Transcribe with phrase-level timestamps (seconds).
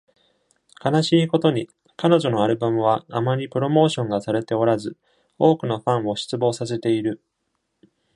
[0.83, 4.97] 悲しいことに、彼女のアルバムはあまりプロモーションがされておらず、
[5.37, 7.21] 多くのファンを失望させている。